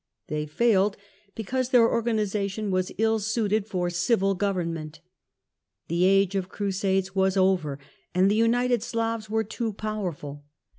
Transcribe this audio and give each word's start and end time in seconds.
They 0.29 0.47
failed, 0.47 0.97
because 1.35 1.69
their 1.69 1.87
organisation 1.87 2.71
was 2.71 2.91
ill 2.97 3.19
suited 3.19 3.67
for 3.67 3.91
civil 3.91 4.33
government. 4.33 4.99
The 5.89 6.05
age 6.05 6.33
of 6.33 6.49
crusades 6.49 7.13
was 7.13 7.37
over, 7.37 7.77
and 8.15 8.25
the 8.27 8.33
united 8.35 8.81
Slavs 8.81 9.29
were 9.29 9.43
too 9.43 9.73
powerful. 9.73 10.43